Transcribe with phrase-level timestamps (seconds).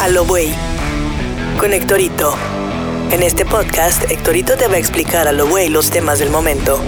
[0.00, 0.48] a lo güey
[1.58, 2.34] con Héctorito.
[3.10, 6.80] En este podcast, Héctorito te va a explicar a lo güey los temas del momento.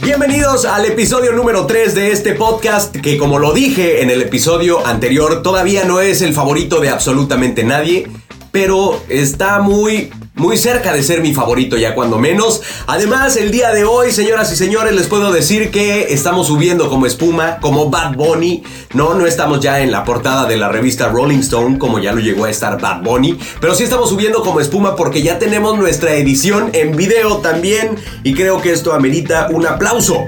[0.00, 4.86] Bienvenidos al episodio número 3 de este podcast que como lo dije en el episodio
[4.86, 8.08] anterior todavía no es el favorito de absolutamente nadie,
[8.52, 12.62] pero está muy muy cerca de ser mi favorito ya cuando menos.
[12.86, 17.06] Además, el día de hoy, señoras y señores, les puedo decir que estamos subiendo como
[17.06, 18.62] espuma, como Bad Bunny.
[18.94, 22.20] No, no estamos ya en la portada de la revista Rolling Stone como ya lo
[22.20, 26.14] llegó a estar Bad Bunny, pero sí estamos subiendo como espuma porque ya tenemos nuestra
[26.14, 30.26] edición en video también y creo que esto amerita un aplauso.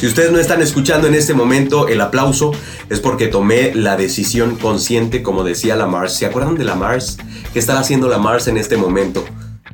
[0.00, 2.52] Si ustedes no están escuchando en este momento el aplauso,
[2.88, 6.14] es porque tomé la decisión consciente, como decía la Mars.
[6.14, 7.18] ¿Se acuerdan de la Mars?
[7.52, 9.22] ¿Qué está haciendo la Mars en este momento?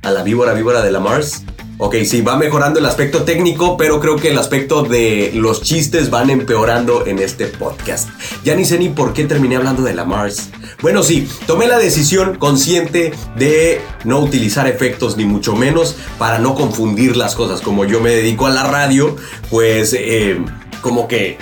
[0.02, 1.44] ¿A la víbora víbora de la Mars?
[1.78, 6.08] Ok, sí, va mejorando el aspecto técnico, pero creo que el aspecto de los chistes
[6.08, 8.08] van empeorando en este podcast.
[8.44, 10.48] Ya ni sé ni por qué terminé hablando de la Mars.
[10.80, 16.54] Bueno, sí, tomé la decisión consciente de no utilizar efectos ni mucho menos para no
[16.54, 17.60] confundir las cosas.
[17.60, 19.14] Como yo me dedico a la radio,
[19.50, 20.38] pues eh,
[20.80, 21.36] como que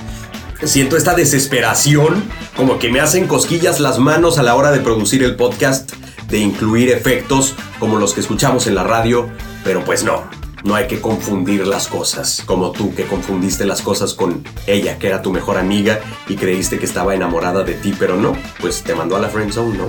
[0.64, 2.24] siento esta desesperación,
[2.56, 5.92] como que me hacen cosquillas las manos a la hora de producir el podcast,
[6.28, 9.30] de incluir efectos como los que escuchamos en la radio
[9.64, 10.24] pero pues no,
[10.62, 15.08] no hay que confundir las cosas, como tú que confundiste las cosas con ella, que
[15.08, 18.94] era tu mejor amiga y creíste que estaba enamorada de ti, pero no, pues te
[18.94, 19.86] mandó a la friend zone, ¿no?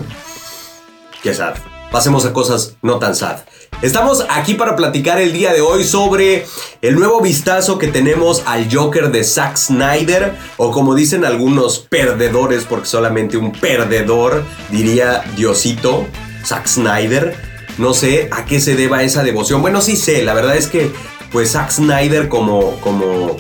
[1.22, 1.56] Qué sad.
[1.92, 3.40] Pasemos a cosas no tan sad.
[3.82, 6.46] Estamos aquí para platicar el día de hoy sobre
[6.82, 12.64] el nuevo vistazo que tenemos al Joker de Zack Snyder, o como dicen algunos perdedores,
[12.64, 16.06] porque solamente un perdedor diría Diosito,
[16.46, 17.36] Zack Snyder
[17.78, 19.62] no sé a qué se deba esa devoción.
[19.62, 20.92] Bueno, sí sé, la verdad es que
[21.32, 23.38] pues Zack Snyder como, como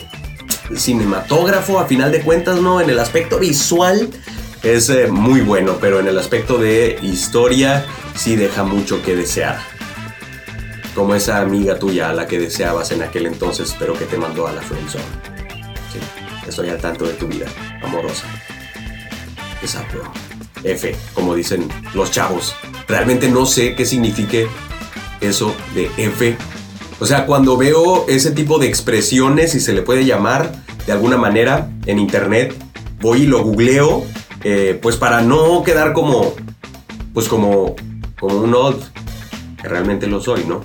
[0.76, 2.82] cinematógrafo, a final de cuentas, ¿no?
[2.82, 4.10] En el aspecto visual
[4.64, 9.60] es eh, muy bueno, pero en el aspecto de historia sí deja mucho que desear.
[10.94, 14.48] Como esa amiga tuya a la que deseabas en aquel entonces, pero que te mandó
[14.48, 15.04] a la friendzone.
[15.92, 16.00] Sí,
[16.48, 17.48] estoy al tanto de tu vida
[17.82, 18.26] amorosa.
[19.62, 20.02] Exacto.
[20.64, 22.56] F, como dicen los chavos.
[22.88, 24.48] Realmente no sé qué signifique
[25.22, 26.38] eso de F.
[27.00, 30.52] O sea, cuando veo ese tipo de expresiones, si se le puede llamar
[30.86, 32.56] de alguna manera en internet,
[33.02, 34.06] voy y lo googleo,
[34.44, 36.34] eh, pues para no quedar como,
[37.14, 37.76] pues como,
[38.20, 38.76] como un odd,
[39.62, 40.64] que realmente lo soy, ¿no?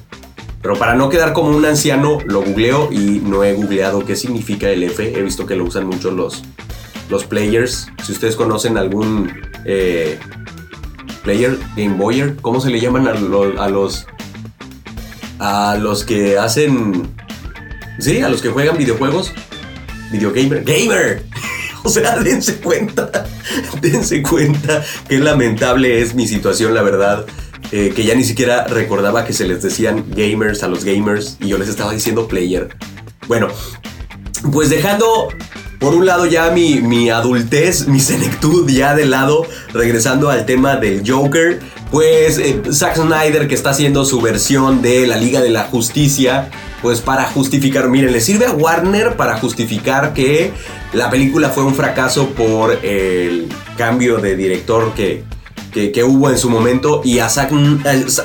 [0.62, 4.68] Pero para no quedar como un anciano, lo googleo y no he googleado qué significa
[4.68, 5.18] el F.
[5.18, 6.42] He visto que lo usan mucho los,
[7.08, 7.88] los players.
[8.04, 9.32] Si ustedes conocen algún
[9.64, 10.18] eh,
[11.22, 13.14] player, Game Boyer, ¿cómo se le llaman a,
[13.68, 14.06] los
[15.38, 17.14] a los que hacen
[17.98, 19.32] sí, a los que juegan videojuegos?
[20.12, 21.24] Videogamer, gamer.
[21.82, 23.10] O sea, dense cuenta,
[23.80, 27.24] dense cuenta qué lamentable es mi situación, la verdad.
[27.72, 31.48] Eh, que ya ni siquiera recordaba que se les decían gamers a los gamers y
[31.48, 32.76] yo les estaba diciendo player.
[33.28, 33.48] Bueno,
[34.52, 35.28] pues dejando
[35.80, 40.76] por un lado ya mi, mi adultez, mi senectud ya de lado, regresando al tema
[40.76, 41.58] del Joker,
[41.90, 46.50] pues eh, Zack Snyder que está haciendo su versión de la Liga de la Justicia,
[46.82, 50.52] pues para justificar, miren, le sirve a Warner para justificar que
[50.92, 53.48] la película fue un fracaso por el
[53.78, 55.24] cambio de director que,
[55.72, 57.52] que, hubo en su momento y a Zack,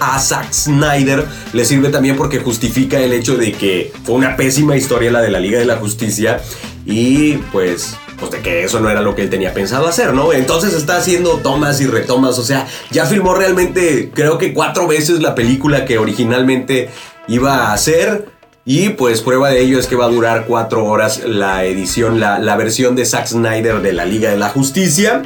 [0.01, 4.75] a Zack, Snyder le sirve también porque justifica el hecho de que fue una pésima
[4.75, 6.41] historia la de la Liga de la Justicia
[6.85, 10.31] y pues pues de que eso no era lo que él tenía pensado hacer, ¿no?
[10.31, 15.19] Entonces está haciendo tomas y retomas, o sea, ya filmó realmente creo que cuatro veces
[15.19, 16.89] la película que originalmente
[17.27, 18.33] iba a hacer.
[18.67, 22.39] Y pues prueba de ello es que va a durar cuatro horas la edición, la,
[22.39, 25.21] la versión de Zack Snyder de la Liga de la Justicia.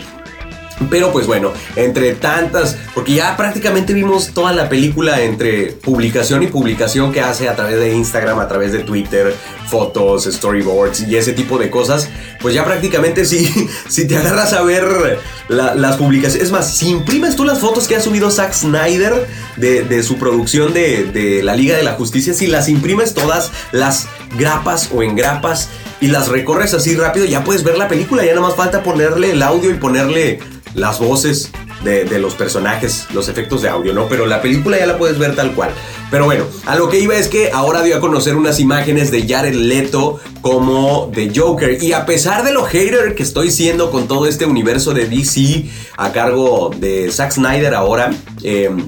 [0.89, 6.47] Pero pues bueno, entre tantas, porque ya prácticamente vimos toda la película entre publicación y
[6.47, 9.35] publicación que hace a través de Instagram, a través de Twitter,
[9.69, 12.09] fotos, storyboards y ese tipo de cosas,
[12.41, 13.45] pues ya prácticamente si,
[13.89, 15.19] si te agarras a ver
[15.49, 19.27] las publicaciones, es más, si imprimes tú las fotos que ha subido Zack Snyder
[19.57, 24.89] de, su producción de, la Liga de la Justicia, si las imprimes todas, las grapas
[24.93, 25.69] o engrapas
[26.01, 29.31] y las recorres así rápido, ya puedes ver la película, ya nada más falta ponerle
[29.31, 30.39] el audio y ponerle
[30.73, 31.51] las voces
[31.83, 34.07] de, los personajes, los efectos de audio, ¿no?
[34.07, 35.71] Pero la película ya la puedes ver tal cual.
[36.11, 39.27] Pero bueno, a lo que iba es que ahora dio a conocer unas imágenes de
[39.27, 41.81] Jared Leto como de Joker.
[41.81, 45.69] Y a pesar de lo hater que estoy siendo con todo este universo de DC
[45.97, 48.11] a cargo de Zack Snyder ahora,
[48.43, 48.87] em,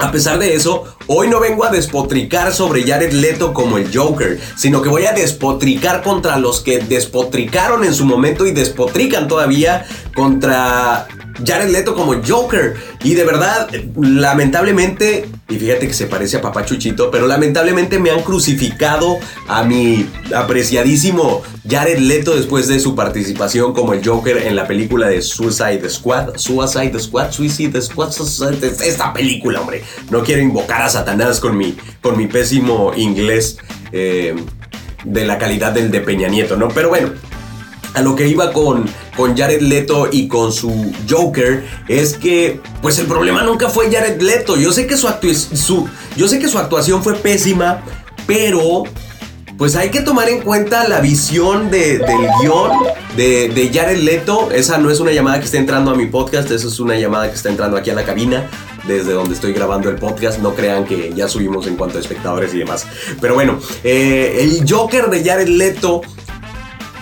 [0.00, 4.40] a pesar de eso, hoy no vengo a despotricar sobre Jared Leto como el Joker,
[4.56, 9.84] sino que voy a despotricar contra los que despotricaron en su momento y despotrican todavía
[10.14, 11.06] contra
[11.44, 12.74] Jared Leto como Joker.
[13.02, 18.10] Y de verdad, lamentablemente, y fíjate que se parece a Papá Chuchito, pero lamentablemente me
[18.10, 24.56] han crucificado a mi apreciadísimo Jared Leto después de su participación como el Joker en
[24.56, 26.36] la película de Suicide Squad.
[26.36, 28.12] Suicide Squad, Suicide Squad,
[28.84, 29.82] esta película, hombre.
[30.10, 33.58] No quiero invocar a Satanás con mi, con mi pésimo inglés
[33.92, 34.34] eh,
[35.04, 36.68] de la calidad del de Peña Nieto, ¿no?
[36.68, 37.10] Pero bueno,
[37.94, 38.86] a lo que iba con,
[39.20, 44.18] con Jared Leto y con su Joker es que pues el problema nunca fue Jared
[44.22, 44.56] Leto.
[44.56, 45.08] Yo sé que su,
[45.52, 45.86] su,
[46.16, 47.82] yo sé que su actuación fue pésima,
[48.26, 48.84] pero
[49.58, 52.70] pues hay que tomar en cuenta la visión de, del guion
[53.14, 54.50] de, de, Jared Leto.
[54.52, 57.28] Esa no es una llamada que está entrando a mi podcast, esa es una llamada
[57.28, 58.48] que está entrando aquí a la cabina,
[58.88, 60.38] desde donde estoy grabando el podcast.
[60.38, 62.86] No crean que ya subimos en cuanto a espectadores y demás.
[63.20, 66.00] Pero bueno, eh, el Joker de Jared Leto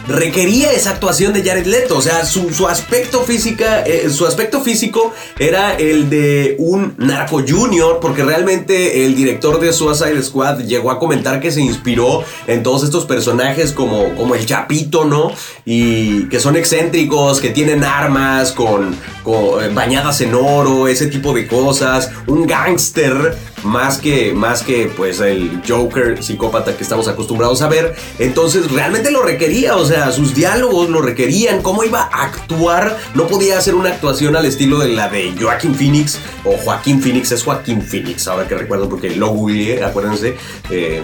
[0.08, 1.96] requería esa actuación de Jared Leto.
[1.98, 7.98] O sea, su, aspecto física, eh, su aspecto físico era el de un narco junior,
[8.00, 12.84] porque realmente el director de Suicide Squad llegó a comentar que se inspiró en todos
[12.84, 15.32] estos personajes como, como el Chapito, ¿no?
[15.64, 21.32] Y que son excéntricos, que tienen armas con, con eh, bañadas en oro, ese tipo
[21.34, 22.10] de cosas.
[22.26, 27.94] Un gángster más que, más que pues el Joker psicópata que estamos acostumbrados a ver.
[28.18, 33.26] Entonces realmente lo requería, o sea, sus diálogos lo requerían, cómo iba a actuar, no
[33.26, 37.42] podía hacer una actuación al estilo de la de Joaquín Phoenix o Joaquín Phoenix, es
[37.42, 40.36] Joaquín Phoenix, ahora que recuerdo porque lo googleé, acuérdense.
[40.70, 41.02] Eh,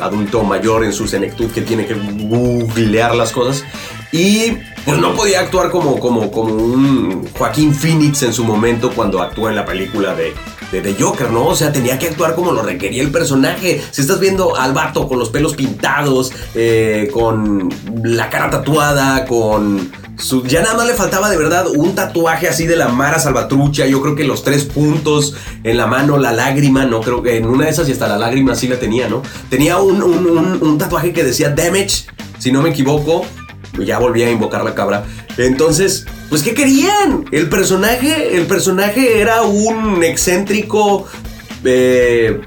[0.00, 3.64] adulto mayor en su senectud que tiene que googlear las cosas.
[4.10, 4.52] Y
[4.84, 9.48] pues no podía actuar como, como, como un Joaquín Phoenix en su momento cuando actuó
[9.48, 10.34] en la película de,
[10.80, 11.46] de, Joker, ¿no?
[11.46, 13.82] O sea, tenía que actuar como lo requería el personaje.
[13.90, 17.68] Si estás viendo al vato con los pelos pintados, eh, con
[18.02, 19.90] la cara tatuada, con...
[20.18, 23.86] Su, ya nada más le faltaba de verdad un tatuaje así de la Mara Salvatrucha.
[23.86, 25.34] Yo creo que los tres puntos
[25.64, 28.18] en la mano, la lágrima, no creo que en una de esas y hasta la
[28.18, 29.22] lágrima sí la tenía, ¿no?
[29.50, 32.06] Tenía un, un tatuaje que decía Damage,
[32.38, 33.24] si no me equivoco
[33.80, 35.04] ya volví a invocar la cabra.
[35.38, 37.26] Entonces, pues ¿qué querían?
[37.30, 41.06] El personaje, el personaje era un excéntrico
[41.62, 42.40] eh,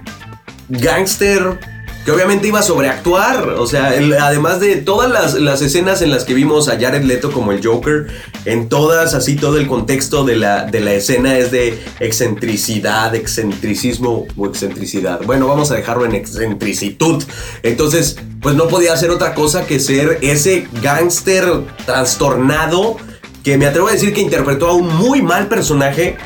[0.69, 1.59] gángster
[2.03, 3.49] que obviamente iba a sobreactuar.
[3.49, 7.51] O sea, además de todas las, escenas en las que vimos a Jared Leto como
[7.51, 8.07] el Joker,
[8.45, 14.25] en todas, así todo el contexto de la, de la escena es de excentricidad, excentricismo
[14.35, 15.21] o excentricidad.
[15.27, 17.23] Bueno, vamos a dejarlo en excentricitud.
[17.61, 21.45] Entonces, pues no podía hacer otra cosa que ser ese gángster
[21.85, 22.97] trastornado
[23.45, 26.17] que me atrevo a decir que interpretó a un muy mal personaje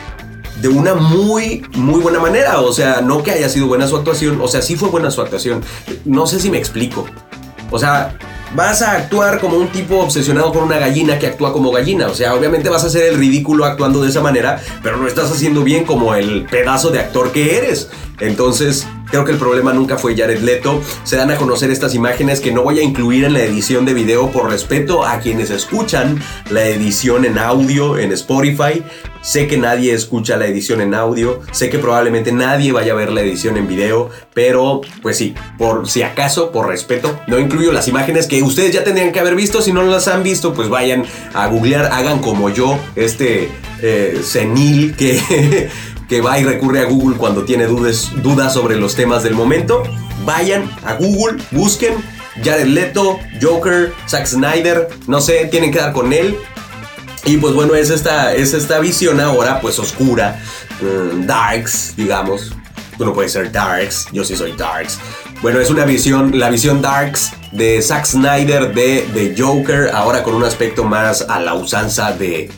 [0.62, 2.62] de una muy, muy buena manera.
[2.62, 5.22] O sea, no que haya sido buena su actuación, o sea, sí fue buena su
[5.22, 5.62] actuación.
[6.06, 7.06] No sé si me explico.
[7.72, 8.18] O sea,
[8.56, 12.08] vas a actuar como un tipo obsesionado con una gallina que actúa como gallina.
[12.08, 15.30] O sea, obviamente vas a hacer el ridículo actuando de esa manera, pero no estás
[15.30, 17.90] haciendo bien como el pedazo de actor que eres.
[18.22, 20.82] Entonces, Creo que el problema nunca fue Jared Leto.
[21.04, 23.94] Se dan a conocer estas imágenes que no voy a incluir en la edición de
[23.94, 26.22] video por respeto a quienes escuchan
[26.52, 28.84] la edición en audio en Spotify.
[29.22, 33.12] Sé que nadie escucha la edición en audio, sé que probablemente nadie vaya a ver
[33.12, 37.90] la edición en video, pero pues sí, por si acaso, por respeto, no incluyo las
[37.90, 39.62] imágenes que ustedes ya tendrían que haber visto.
[39.62, 43.50] Si no las han visto, pues vayan a googlear, hagan como yo, este
[43.82, 45.70] eh, senil que
[46.10, 48.12] que va y recurre a Google cuando tiene dudas,
[48.52, 49.84] sobre los temas del momento.
[50.26, 51.94] Vayan a Google, busquen
[52.44, 56.36] Jared Leto, Joker, Zack Snyder, no sé, tienen que dar con él.
[57.26, 60.42] Y pues bueno, es esta, es esta visión ahora pues oscura,
[60.82, 62.54] mm, darks, digamos.
[62.98, 65.00] Tú no puedes ser darks, yo sí soy darks.
[65.42, 70.34] Bueno, es una visión, la visión darks de Zack Snyder de, de Joker, ahora con
[70.34, 72.50] un aspecto más a la usanza de,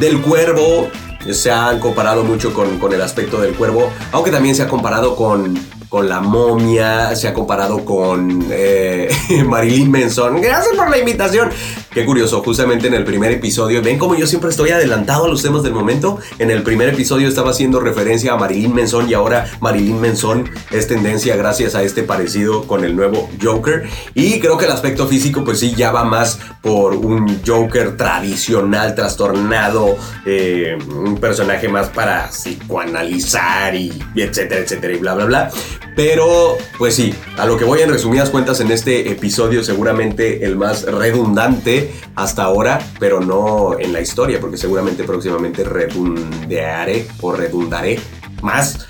[0.00, 0.90] del cuervo,
[1.32, 5.16] se han comparado mucho con, con, el aspecto del cuervo, aunque también se ha comparado
[5.16, 5.58] con
[5.88, 9.08] con la momia, se ha comparado con eh,
[9.46, 10.40] Marilyn Manson.
[10.40, 11.50] Gracias por la invitación.
[11.90, 15.42] Qué curioso, justamente en el primer episodio, ven como yo siempre estoy adelantado a los
[15.42, 16.18] temas del momento.
[16.38, 20.86] En el primer episodio estaba haciendo referencia a Marilyn Manson y ahora Marilyn Manson es
[20.86, 23.88] tendencia gracias a este parecido con el nuevo Joker.
[24.14, 28.94] Y creo que el aspecto físico pues sí ya va más por un Joker tradicional,
[28.94, 35.50] trastornado, eh, un personaje más para psicoanalizar y etcétera, etcétera y bla, bla, bla.
[35.98, 40.56] Pero, pues sí, a lo que voy en resumidas cuentas en este episodio, seguramente el
[40.56, 47.98] más redundante hasta ahora, pero no en la historia, porque seguramente próximamente redundearé o redundaré
[48.42, 48.86] más.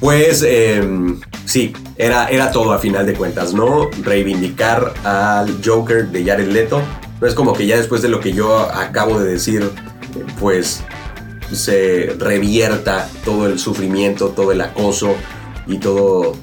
[0.00, 3.90] pues em, sí, era, era todo a final de cuentas, ¿no?
[4.02, 6.80] Reivindicar al Joker de Jared Leto.
[7.20, 9.70] No es como que ya después de lo que yo acabo de decir,
[10.40, 10.82] pues
[11.52, 15.14] se revierta todo el sufrimiento, todo el acoso
[15.66, 16.36] y todo,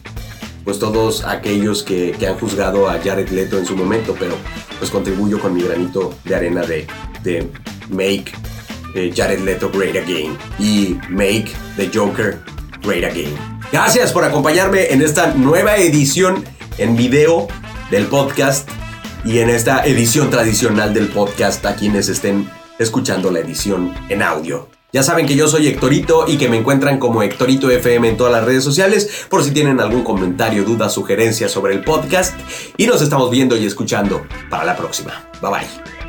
[0.64, 4.36] pues todos aquellos que, han juzgado a Jared Leto en su momento, pero
[4.80, 6.88] pues contribuyo con mi granito de arena de,
[7.24, 7.50] de
[7.90, 8.32] make
[8.96, 12.40] eh, Jared Leto great again y make the Joker
[12.82, 13.36] great again.
[13.72, 16.44] Gracias por acompañarme en esta nueva edición
[16.78, 17.48] en video
[17.90, 18.68] del podcast
[19.24, 22.50] y en esta edición tradicional del podcast a quienes estén
[22.80, 24.81] escuchando la edición en audio.
[24.94, 28.34] Ya saben que yo soy Hectorito y que me encuentran como Hectorito FM en todas
[28.34, 32.38] las redes sociales por si tienen algún comentario, duda, sugerencia sobre el podcast.
[32.78, 35.30] Y nos estamos viendo y escuchando para la próxima.
[35.42, 36.01] Bye bye.